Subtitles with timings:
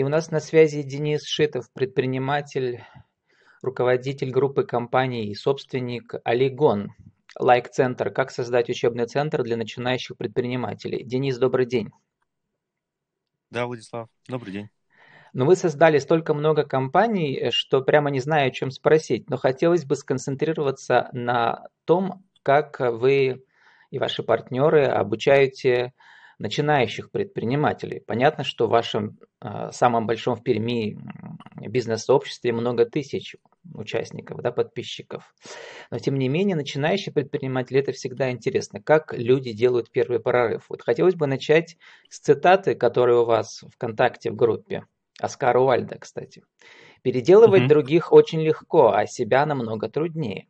[0.00, 2.82] И у нас на связи Денис Шитов, предприниматель,
[3.60, 6.94] руководитель группы компаний и собственник Алигон,
[7.38, 8.10] лайк-центр.
[8.10, 11.04] Как создать учебный центр для начинающих предпринимателей?
[11.04, 11.90] Денис, добрый день.
[13.50, 14.68] Да, Владислав, добрый день.
[15.34, 19.28] Но вы создали столько много компаний, что прямо не знаю, о чем спросить.
[19.28, 23.44] Но хотелось бы сконцентрироваться на том, как вы
[23.90, 25.92] и ваши партнеры обучаете
[26.40, 28.00] начинающих предпринимателей.
[28.00, 30.98] Понятно, что в вашем э, самом большом в Перми
[31.60, 33.36] бизнес-сообществе много тысяч
[33.74, 35.34] участников, да, подписчиков.
[35.90, 40.64] Но тем не менее, начинающие предприниматели это всегда интересно, как люди делают первый прорыв.
[40.70, 41.76] Вот хотелось бы начать
[42.08, 44.86] с цитаты, которые у вас ВКонтакте в группе.
[45.20, 46.42] Оскара Уальда, кстати.
[47.02, 47.68] Переделывать mm-hmm.
[47.68, 50.46] других очень легко, а себя намного труднее.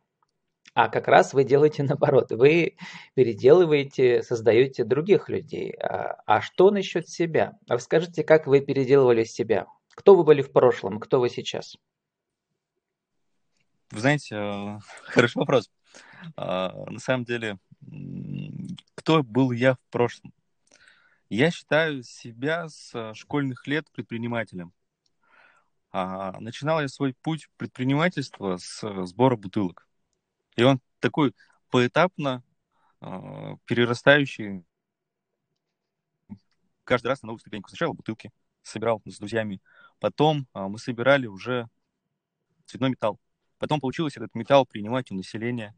[0.73, 2.31] А как раз вы делаете наоборот.
[2.31, 2.77] Вы
[3.13, 5.73] переделываете, создаете других людей.
[5.73, 7.57] А, а что насчет себя?
[7.67, 9.67] А скажите, как вы переделывали себя?
[9.89, 11.75] Кто вы были в прошлом, кто вы сейчас?
[13.91, 15.69] Вы знаете, э, хороший вопрос.
[16.37, 17.57] А, на самом деле,
[18.95, 20.33] кто был я в прошлом?
[21.29, 24.73] Я считаю себя с школьных лет предпринимателем.
[25.91, 29.87] А, начинал я свой путь предпринимательства с сбора бутылок.
[30.55, 31.33] И он такой
[31.69, 32.43] поэтапно
[33.01, 34.65] э, перерастающий
[36.83, 37.69] каждый раз на новую ступеньку.
[37.69, 39.61] Сначала бутылки собирал с друзьями,
[39.99, 41.67] потом э, мы собирали уже
[42.65, 43.19] цветной металл.
[43.57, 45.75] Потом получилось этот металл принимать у населения,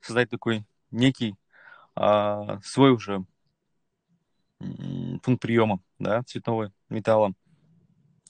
[0.00, 1.36] создать такой некий
[1.94, 3.24] э, свой уже
[4.58, 7.32] пункт приема да, цветного металла.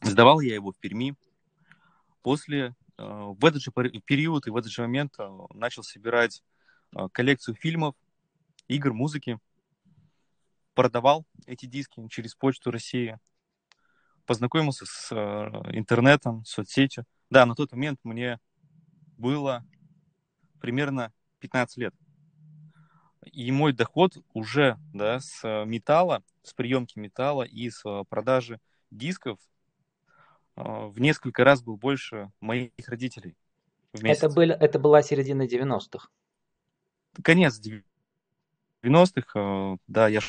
[0.03, 1.15] Сдавал я его в Перми.
[2.23, 6.43] После в этот же период и в этот же момент э, начал собирать
[6.95, 7.95] э, коллекцию фильмов,
[8.69, 9.39] игр, музыки.
[10.75, 13.19] Продавал эти диски через Почту России.
[14.27, 15.13] Познакомился с
[15.73, 17.05] интернетом, соцсетью.
[17.31, 18.41] Да, на тот момент мне
[19.17, 19.65] было
[20.61, 21.95] примерно 15 лет.
[23.33, 28.61] И мой доход уже да, с металла, с приемки металла и с продажи
[28.91, 29.39] дисков
[30.57, 33.37] в несколько раз был больше моих родителей.
[33.93, 36.09] Это, был, это была середина 90-х.
[37.23, 37.61] Конец
[38.83, 40.21] 90-х, а, да, я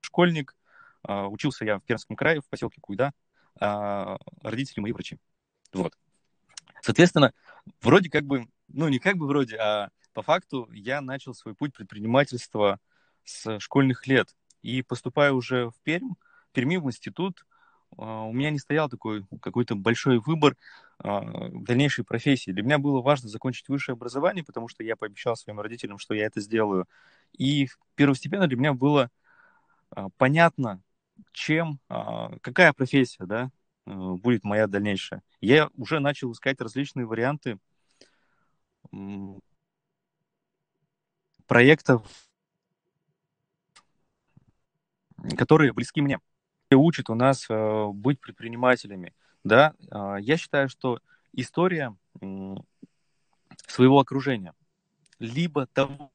[0.00, 0.56] школьник,
[1.02, 3.12] а, учился я в Пермском крае, в поселке Куйда,
[3.58, 5.18] родители мои врачи.
[5.72, 5.96] Вот.
[6.82, 7.32] Соответственно,
[7.80, 11.74] вроде как бы, ну не как бы вроде, а по факту я начал свой путь
[11.74, 12.80] предпринимательства
[13.24, 14.36] с школьных лет.
[14.62, 16.14] И поступая уже в Пермь,
[16.50, 17.55] в Перми в институт, а,
[17.96, 20.56] у меня не стоял такой какой-то большой выбор
[20.98, 22.50] а, дальнейшей профессии.
[22.50, 26.26] Для меня было важно закончить высшее образование, потому что я пообещал своим родителям, что я
[26.26, 26.86] это сделаю.
[27.36, 29.10] И первостепенно для меня было
[29.90, 30.82] а, понятно,
[31.32, 33.50] чем, какая профессия, да,
[33.86, 35.22] будет моя дальнейшая.
[35.40, 37.58] Я уже начал искать различные варианты
[41.46, 42.02] проектов,
[45.38, 46.20] которые близки мне
[46.76, 49.14] учит у нас э, быть предпринимателями.
[49.44, 49.74] Да?
[49.90, 51.00] Э, я считаю, что
[51.32, 51.96] история
[53.66, 54.54] своего окружения,
[55.18, 56.10] либо того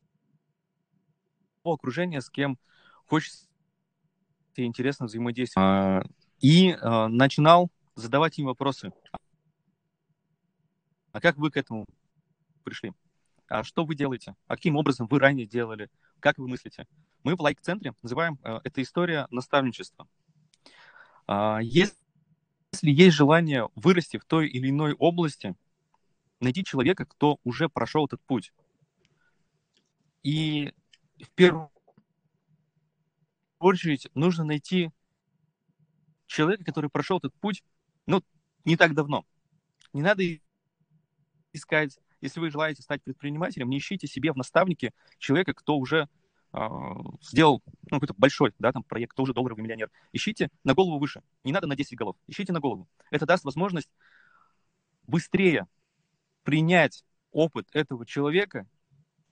[1.64, 2.58] окружения, с кем
[3.06, 3.48] хочется
[4.56, 6.08] интересно взаимодействовать.
[6.40, 8.92] И э, начинал задавать им вопросы.
[11.12, 11.86] А как вы к этому
[12.64, 12.94] пришли?
[13.48, 14.36] А что вы делаете?
[14.48, 15.90] А каким образом вы ранее делали?
[16.20, 16.88] Как вы мыслите?
[17.24, 20.08] Мы в лайк-центре называем э, это история наставничества.
[21.34, 21.96] А, если
[22.82, 25.56] есть желание вырасти в той или иной области,
[26.42, 28.52] найти человека, кто уже прошел этот путь.
[30.24, 30.74] И
[31.22, 31.72] в первую
[33.60, 34.92] очередь нужно найти
[36.28, 37.64] человека, который прошел этот путь,
[38.08, 38.22] ну,
[38.66, 39.26] не так давно.
[39.94, 40.24] Не надо
[41.54, 46.10] искать, если вы желаете стать предпринимателем, не ищите себе в наставнике человека, кто уже
[47.22, 51.22] сделал ну, какой-то большой да, там, проект, тоже долларовый миллионер, ищите на голову выше.
[51.44, 52.90] Не надо на 10 голов, ищите на голову.
[53.10, 53.90] Это даст возможность
[55.08, 55.68] быстрее
[56.44, 58.68] принять опыт этого человека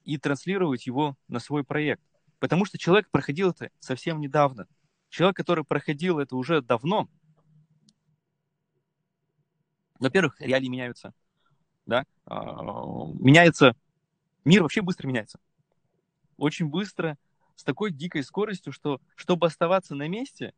[0.06, 2.02] и транслировать его на свой проект.
[2.40, 4.68] Потому что человек проходил это совсем недавно.
[5.10, 7.10] Человек, который проходил это уже давно,
[10.00, 11.14] во-первых, реалии меняются,
[11.86, 12.86] да, а,
[13.20, 13.76] меняется,
[14.46, 15.40] мир вообще быстро меняется
[16.40, 17.18] очень быстро,
[17.56, 20.54] с такой дикой скоростью, что чтобы оставаться на месте,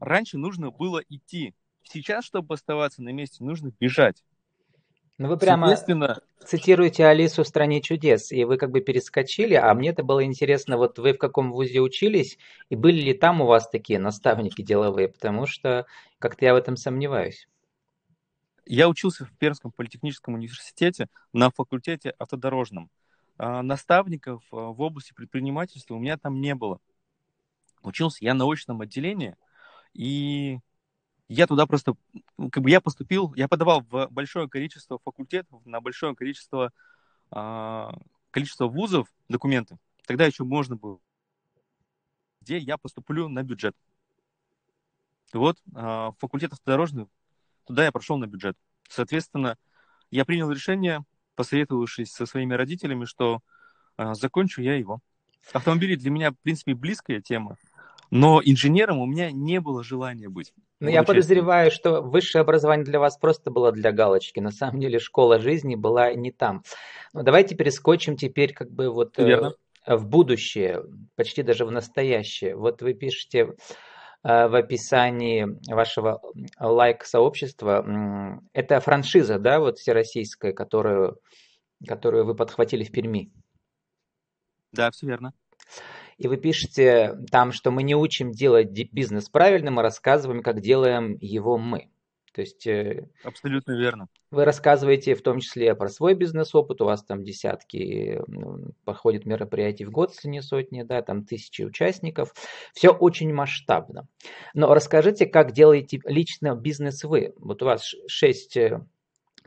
[0.00, 1.54] раньше нужно было идти.
[1.82, 4.22] Сейчас, чтобы оставаться на месте, нужно бежать.
[5.16, 5.76] Ну вы прямо
[6.44, 10.76] цитируете Алису в «Стране чудес», и вы как бы перескочили, а мне это было интересно,
[10.76, 12.36] вот вы в каком вузе учились,
[12.68, 15.86] и были ли там у вас такие наставники деловые, потому что
[16.18, 17.48] как-то я в этом сомневаюсь.
[18.66, 22.90] Я учился в Пермском политехническом университете на факультете автодорожном.
[23.36, 26.80] А наставников а, в области предпринимательства у меня там не было.
[27.82, 29.36] Учился я на очном отделении,
[29.92, 30.58] и
[31.28, 31.94] я туда просто,
[32.50, 36.72] как бы я поступил, я подавал в большое количество факультетов, на большое количество,
[37.30, 37.88] э,
[38.30, 39.78] количество вузов документы.
[40.06, 40.98] Тогда еще можно было,
[42.40, 43.76] где я поступлю на бюджет.
[45.32, 45.58] Вот,
[46.20, 47.08] факультет автодорожный,
[47.64, 48.56] туда я прошел на бюджет.
[48.88, 49.58] Соответственно,
[50.10, 51.04] я принял решение,
[51.34, 53.40] посоветовавшись со своими родителями, что
[53.98, 55.00] э, закончу я его.
[55.52, 57.56] Автомобили для меня, в принципе, близкая тема,
[58.10, 60.52] но инженером у меня не было желания быть.
[60.80, 64.40] Ну, я подозреваю, что высшее образование для вас просто было для галочки.
[64.40, 66.62] На самом деле школа жизни была не там.
[67.12, 69.54] Но давайте перескочим теперь как бы вот э, Верно.
[69.86, 70.84] в будущее,
[71.16, 72.56] почти даже в настоящее.
[72.56, 73.54] Вот вы пишете
[74.24, 76.20] в описании вашего
[76.58, 81.20] лайк-сообщества, это франшиза, да, вот всероссийская, которую,
[81.86, 83.30] которую вы подхватили в Перми?
[84.72, 85.34] Да, все верно
[86.18, 91.16] и вы пишете там, что мы не учим делать бизнес правильно, мы рассказываем, как делаем
[91.20, 91.90] его мы.
[92.34, 92.66] То есть...
[92.66, 94.08] Э, Абсолютно верно.
[94.30, 98.20] Вы рассказываете в том числе про свой бизнес-опыт, у вас там десятки
[98.84, 102.34] проходит мероприятий в год, если не сотни, да, там тысячи участников.
[102.72, 104.08] Все очень масштабно.
[104.52, 107.34] Но расскажите, как делаете лично бизнес вы.
[107.36, 108.80] Вот у вас шесть э,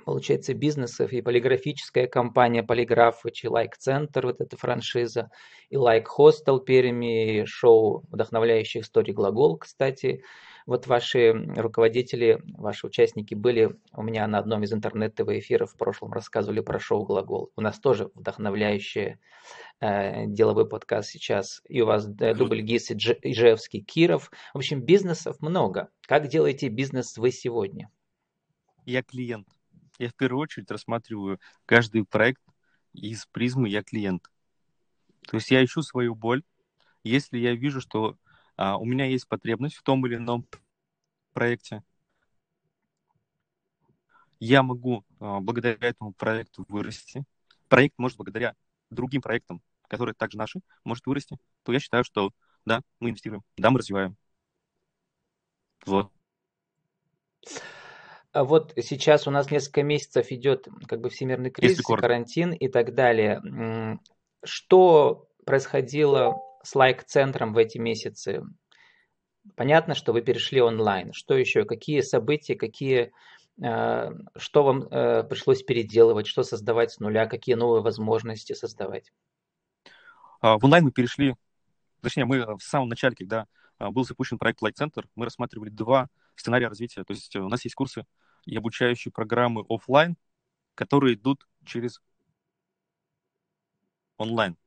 [0.05, 5.29] получается, бизнесов, и полиграфическая компания Полиграф, и Лайк-центр, вот эта франшиза,
[5.69, 10.23] и Лайк-хостел Перми, и шоу «Вдохновляющих историй глагол», кстати.
[10.67, 16.13] Вот ваши руководители, ваши участники были у меня на одном из интернет-ТВ эфиров в прошлом,
[16.13, 17.51] рассказывали про шоу «Глагол».
[17.55, 19.17] У нас тоже вдохновляющий
[19.79, 21.63] э, деловой подкаст сейчас.
[21.67, 24.29] И у вас э, дубль ГИС Ижевский, Киров.
[24.53, 25.89] В общем, бизнесов много.
[26.01, 27.89] Как делаете бизнес вы сегодня?
[28.85, 29.47] Я клиент
[29.99, 32.41] я в первую очередь рассматриваю каждый проект
[32.93, 34.29] из призмы «я клиент».
[35.27, 36.43] То есть я ищу свою боль.
[37.03, 38.17] Если я вижу, что
[38.57, 40.47] у меня есть потребность в том или ином
[41.33, 41.83] проекте,
[44.39, 47.23] я могу а, благодаря этому проекту вырасти.
[47.67, 48.55] Проект может благодаря
[48.89, 51.37] другим проектам, которые также наши, может вырасти.
[51.63, 52.31] То я считаю, что
[52.65, 54.15] да, мы инвестируем, да, мы развиваем.
[55.85, 56.11] Вот.
[58.31, 62.93] А вот сейчас у нас несколько месяцев идет как бы всемирный кризис, карантин и так
[62.93, 63.99] далее.
[64.43, 66.35] Что происходило
[66.67, 68.43] с лайк-центром в эти месяцы?
[69.55, 71.13] Понятно, что вы перешли онлайн.
[71.13, 71.63] Что еще?
[71.63, 73.13] Какие события, какие,
[73.61, 79.13] э, что вам э, пришлось переделывать, что создавать с нуля, какие новые возможности создавать?
[80.41, 81.35] А, в онлайн мы перешли,
[82.01, 83.47] точнее, мы в самом начале, когда
[83.79, 87.05] а, был запущен проект Light Center, мы рассматривали два сценария развития.
[87.05, 88.05] То есть у нас есть курсы
[88.45, 90.17] и обучающие программы офлайн,
[90.75, 92.01] которые идут через
[94.17, 94.57] онлайн.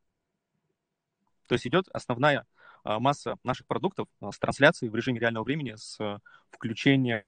[1.50, 2.46] То есть идет основная
[2.84, 7.24] а, масса наших продуктов а, с трансляцией в режиме реального времени, с а, включением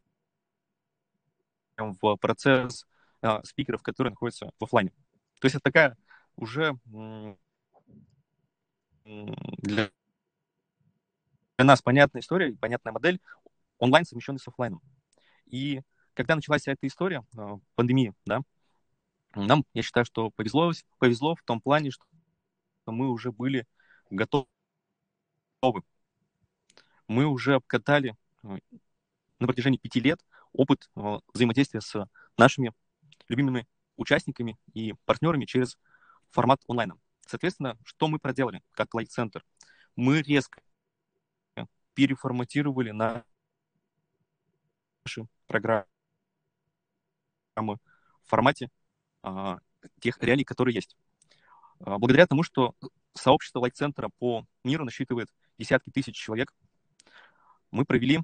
[1.76, 2.86] в процесс
[3.42, 4.90] спикеров, которые находятся в офлайне.
[5.40, 5.96] То есть это такая
[6.36, 6.78] уже
[9.04, 9.90] для
[11.58, 13.20] нас понятная история, понятная модель
[13.78, 14.80] онлайн совмещенный с офлайном.
[15.46, 15.80] И
[16.14, 17.24] когда началась вся эта история,
[17.74, 18.42] пандемии, да,
[19.34, 22.04] нам, я считаю, что повезло, повезло в том плане, что
[22.86, 23.66] мы уже были
[24.12, 24.46] готовы.
[27.08, 28.58] Мы уже обкатали а,
[29.38, 32.72] на протяжении пяти лет опыт а, взаимодействия с нашими
[33.28, 33.66] любимыми
[33.96, 35.78] участниками и партнерами через
[36.30, 36.98] формат онлайна.
[37.26, 39.44] Соответственно, что мы проделали как лайт-центр?
[39.96, 40.62] Мы резко
[41.94, 43.24] переформатировали наши
[45.46, 45.86] программы
[47.56, 47.78] в
[48.24, 48.70] формате
[49.22, 49.58] а,
[50.00, 50.96] тех реалий, которые есть.
[51.80, 52.74] А, благодаря тому, что
[53.14, 55.28] сообщество лайт-центра по миру насчитывает
[55.58, 56.52] десятки тысяч человек,
[57.70, 58.20] мы провели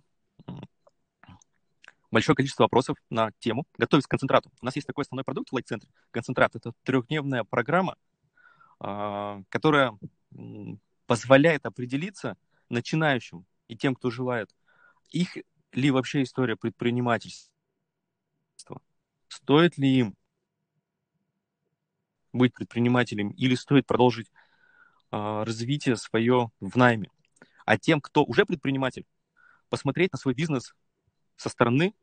[2.10, 4.50] большое количество вопросов на тему «Готовить к концентрату».
[4.60, 5.90] У нас есть такой основной продукт в лайт-центре.
[6.10, 7.96] Концентрат— это трехдневная программа,
[8.80, 9.98] а, которая
[11.06, 12.36] позволяет определиться
[12.68, 14.54] начинающим и тем, кто желает,
[15.10, 15.36] их
[15.72, 17.50] ли вообще история предпринимательства,
[19.28, 20.16] стоит ли им
[22.32, 24.30] быть предпринимателем или стоит продолжить
[25.10, 27.10] развитие свое в найме.
[27.64, 29.06] А тем, кто уже предприниматель,
[29.68, 30.74] посмотреть на свой бизнес
[31.36, 31.94] со стороны,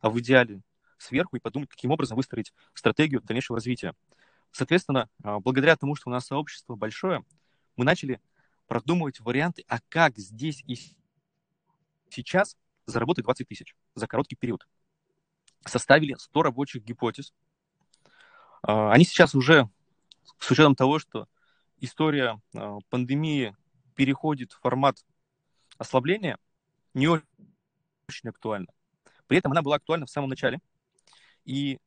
[0.00, 0.62] а в идеале
[0.98, 3.94] сверху и подумать, каким образом выстроить стратегию дальнейшего развития.
[4.52, 7.24] Соответственно, а, благодаря тому, что у нас сообщество большое,
[7.76, 8.20] мы начали
[8.66, 10.76] продумывать варианты, а как здесь и
[12.10, 14.66] сейчас заработать 20 тысяч за короткий период.
[15.64, 17.32] Составили 100 рабочих гипотез.
[18.62, 19.68] А, они сейчас уже,
[20.38, 21.26] с учетом того, что
[21.80, 23.56] история а, пандемии
[23.94, 25.04] переходит в формат
[25.78, 26.38] ослабления,
[26.94, 27.24] не очень
[28.24, 28.68] актуальна.
[29.26, 30.60] При этом она была актуальна в самом начале.
[31.44, 31.78] И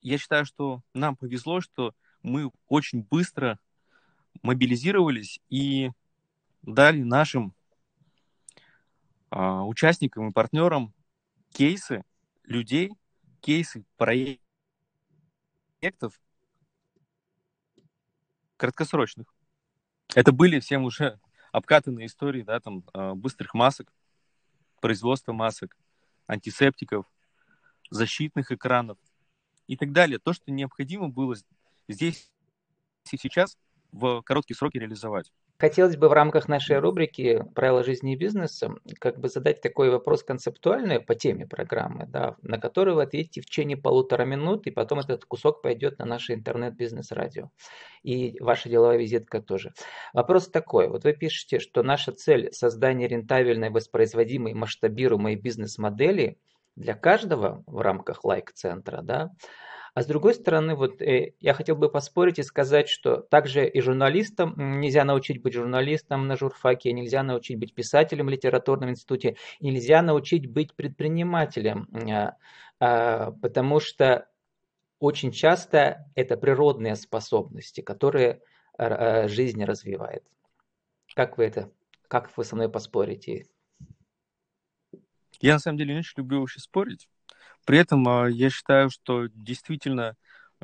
[0.00, 3.58] я считаю, что нам повезло, что мы очень быстро
[4.42, 5.90] мобилизировались и
[6.62, 7.54] дали нашим
[9.30, 10.94] а, участникам и партнерам
[11.52, 12.04] кейсы
[12.44, 12.92] людей,
[13.40, 14.40] кейсы проектов
[18.58, 19.26] краткосрочных.
[20.14, 21.18] Это были всем уже
[21.52, 23.90] обкатанные истории, да, там, а, быстрых масок,
[24.80, 25.76] производства масок,
[26.26, 27.06] антисептиков,
[27.90, 28.98] защитных экранов
[29.66, 30.18] и так далее.
[30.18, 31.34] То, что необходимо было
[31.88, 32.30] здесь
[33.10, 33.56] и сейчас
[33.92, 35.32] в короткие сроки реализовать.
[35.60, 40.22] Хотелось бы в рамках нашей рубрики «Правила жизни и бизнеса» как бы задать такой вопрос
[40.22, 45.00] концептуальный по теме программы, да, на который вы ответите в течение полутора минут, и потом
[45.00, 47.50] этот кусок пойдет на наше интернет-бизнес-радио.
[48.04, 49.72] И ваша деловая визитка тоже.
[50.12, 50.88] Вопрос такой.
[50.88, 56.38] Вот вы пишете, что наша цель– создание рентабельной, воспроизводимой, масштабируемой бизнес-модели
[56.76, 59.32] для каждого в рамках лайк-центра, да,
[59.98, 63.80] а с другой стороны, вот э, я хотел бы поспорить и сказать, что также и
[63.80, 70.00] журналистам нельзя научить быть журналистом на журфаке, нельзя научить быть писателем в литературном институте, нельзя
[70.02, 72.30] научить быть предпринимателем, э,
[72.78, 74.28] э, потому что
[75.00, 78.40] очень часто это природные способности, которые
[78.78, 80.22] э, жизнь развивает.
[81.16, 81.72] Как вы это,
[82.06, 83.46] как вы со мной поспорите?
[85.40, 87.08] Я на самом деле не очень люблю вообще спорить.
[87.68, 90.16] При этом а, я считаю, что действительно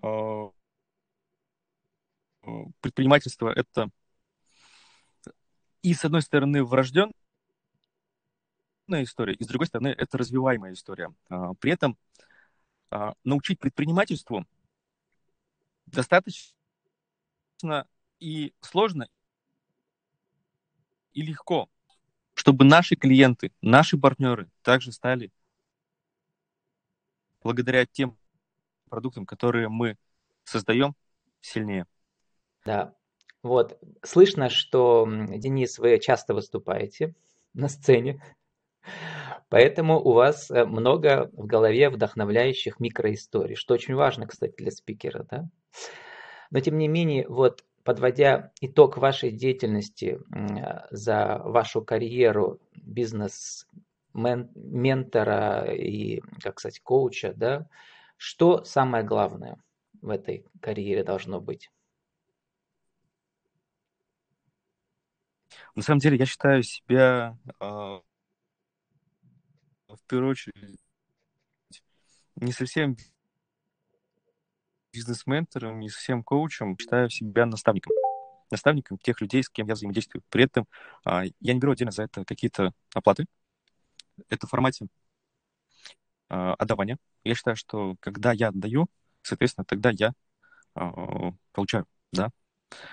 [0.02, 0.48] а,
[2.80, 3.90] предпринимательство это
[5.82, 7.12] и с одной стороны врожденная
[9.02, 11.14] история, и с другой стороны это развиваемая история.
[11.28, 11.98] А, при этом
[13.22, 14.46] научить предпринимательству
[15.84, 16.54] достаточно
[18.18, 19.10] и сложно,
[21.12, 21.68] и легко,
[22.32, 25.30] чтобы наши клиенты, наши партнеры также стали
[27.44, 28.16] благодаря тем
[28.88, 29.96] продуктам, которые мы
[30.44, 30.94] создаем,
[31.40, 31.86] сильнее.
[32.64, 32.94] Да,
[33.42, 33.78] вот.
[34.02, 37.14] Слышно, что, Денис, вы часто выступаете
[37.52, 38.22] на сцене,
[39.50, 45.26] поэтому у вас э, много в голове вдохновляющих микроисторий, что очень важно, кстати, для спикера,
[45.30, 45.48] да?
[46.50, 50.18] Но, тем не менее, вот подводя итог вашей деятельности
[50.90, 53.66] за вашу карьеру бизнес
[54.14, 57.68] мен, ментора и, как сказать, коуча, да,
[58.16, 59.62] что самое главное
[60.00, 61.70] в этой карьере должно быть?
[65.74, 68.00] На самом деле, я считаю себя э, в
[70.06, 70.78] первую очередь
[72.36, 72.96] не совсем
[74.92, 77.92] бизнес-ментором, не совсем коучем, считаю себя наставником.
[78.50, 80.22] Наставником тех людей, с кем я взаимодействую.
[80.28, 80.66] При этом
[81.06, 83.26] э, я не беру отдельно за это какие-то оплаты
[84.28, 84.86] это в формате
[86.28, 86.98] э, отдавания.
[87.24, 88.86] Я считаю, что когда я отдаю,
[89.22, 90.12] соответственно, тогда я
[90.76, 90.80] э,
[91.52, 92.30] получаю, да.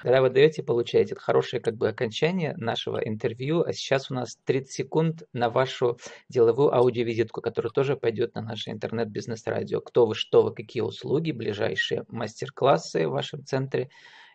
[0.01, 1.13] Когда вы даете, получаете.
[1.13, 3.63] Это хорошее как бы окончание нашего интервью.
[3.63, 5.97] А сейчас у нас 30 секунд на вашу
[6.29, 9.81] деловую аудиовизитку, которая тоже пойдет на наше интернет-бизнес-радио.
[9.81, 13.89] Кто вы, что вы, какие услуги, ближайшие мастер-классы в вашем центре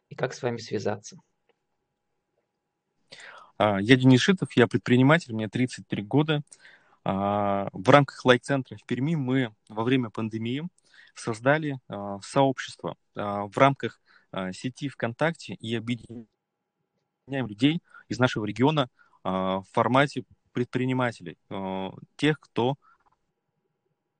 [0.09, 1.19] и как с вами связаться.
[3.59, 6.43] А, я Денис Шитов, я предприниматель, мне 33 года.
[7.09, 10.69] А, в рамках лайк-центра в Перми мы во время пандемии
[11.15, 14.01] создали а, сообщество в рамках
[14.53, 16.27] сети ВКонтакте и объединяем
[17.29, 18.91] людей из нашего региона
[19.23, 21.39] в формате предпринимателей,
[22.17, 22.75] тех, кто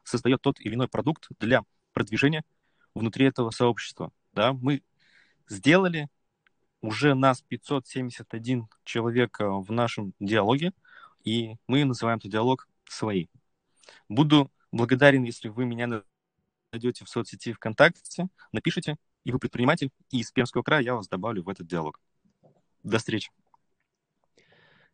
[0.05, 1.63] создает тот или иной продукт для
[1.93, 2.45] продвижения
[2.95, 4.11] внутри этого сообщества.
[4.33, 4.83] Да, мы
[5.49, 6.09] сделали
[6.81, 10.73] уже нас 571 человек в нашем диалоге,
[11.25, 13.27] и мы называем этот диалог «Свои».
[14.09, 16.03] Буду благодарен, если вы меня
[16.73, 21.43] найдете в соцсети ВКонтакте, напишите, и вы предприниматель, и из Пермского края я вас добавлю
[21.43, 22.01] в этот диалог.
[22.83, 23.31] До встречи.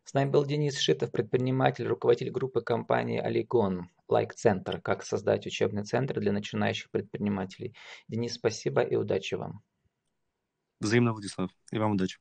[0.03, 5.85] С нами был Денис Шитов, предприниматель, руководитель группы компании Алигон, Лайк Центр, как создать учебный
[5.85, 7.73] центр для начинающих предпринимателей.
[8.09, 9.63] Денис, спасибо и удачи вам.
[10.81, 11.51] Взаимно, Владислав.
[11.71, 12.19] И вам удачи.